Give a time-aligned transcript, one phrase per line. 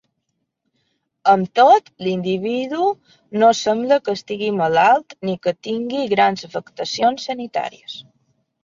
[1.33, 2.89] Amb tot, l'individu
[3.43, 8.05] no sembla que estigui malalt ni que tingui grans afectacions sanitàries.